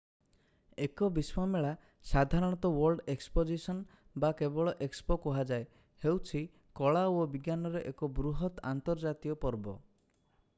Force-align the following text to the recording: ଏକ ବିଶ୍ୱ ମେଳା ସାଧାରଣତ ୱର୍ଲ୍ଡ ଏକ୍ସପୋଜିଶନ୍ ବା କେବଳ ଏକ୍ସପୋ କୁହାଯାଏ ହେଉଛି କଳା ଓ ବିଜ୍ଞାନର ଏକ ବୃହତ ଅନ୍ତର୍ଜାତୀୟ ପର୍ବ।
ଏକ 0.83 1.07
ବିଶ୍ୱ 1.17 1.49
ମେଳା 1.55 1.73
ସାଧାରଣତ 2.11 2.71
ୱର୍ଲ୍ଡ 2.77 3.03
ଏକ୍ସପୋଜିଶନ୍ 3.15 3.83
ବା 4.23 4.31
କେବଳ 4.39 4.73
ଏକ୍ସପୋ 4.87 5.19
କୁହାଯାଏ 5.27 5.69
ହେଉଛି 6.07 6.43
କଳା 6.81 7.05
ଓ 7.19 7.21
ବିଜ୍ଞାନର 7.37 7.85
ଏକ 7.93 8.13
ବୃହତ 8.23 8.51
ଅନ୍ତର୍ଜାତୀୟ 8.73 9.37
ପର୍ବ। 9.47 9.77